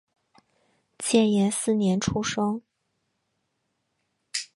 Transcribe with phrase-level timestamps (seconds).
[0.97, 2.63] 建炎四年出生。